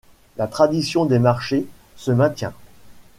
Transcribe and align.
La 0.35 0.47
tradition 0.47 1.05
des 1.05 1.19
marchés 1.19 1.67
se 1.95 2.09
maintient. 2.09 2.53